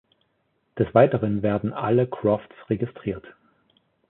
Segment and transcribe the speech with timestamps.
[0.79, 3.23] Des Weiteren werden alle Crofts registriert.